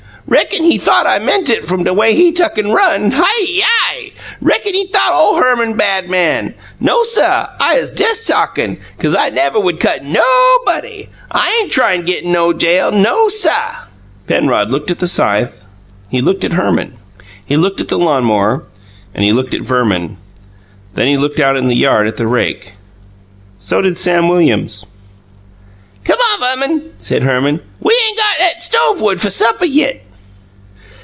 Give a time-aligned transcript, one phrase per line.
[0.27, 3.11] Reckon he thought I meant it, f'm de way he tuck an' run.
[3.11, 4.13] Hiyi!
[4.39, 6.53] Reckon he thought ole Herman bad man!
[6.79, 7.49] No, suh!
[7.59, 11.09] I uz dess talkin', 'cause I nev' would cut NObody!
[11.31, 13.73] I ain' tryin' git in no jail NO, suh!"
[14.27, 15.65] Penrod looked at the scythe:
[16.07, 16.95] he looked at Herman.
[17.45, 18.63] He looked at the lawn mower,
[19.15, 20.17] and he looked at Verman.
[20.93, 22.73] Then he looked out in the yard at the rake.
[23.57, 24.85] So did Sam Williams.
[26.05, 27.59] "Come on, Verman," said Herman.
[27.81, 30.05] "We ain' go' 'at stove wood f' supper yit."